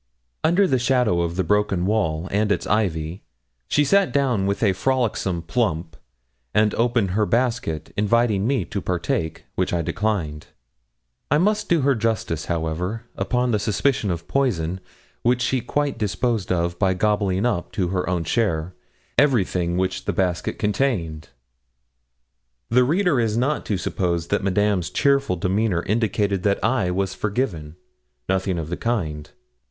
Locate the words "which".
9.53-9.71, 15.21-15.39, 19.77-20.05